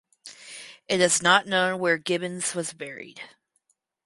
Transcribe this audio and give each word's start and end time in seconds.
It 0.87 0.99
is 0.99 1.21
not 1.21 1.45
known 1.45 1.79
where 1.79 1.99
Gibbons 1.99 2.55
was 2.55 2.73
buried. 2.73 3.21